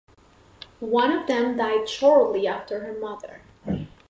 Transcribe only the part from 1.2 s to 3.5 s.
them died shortly after her mother.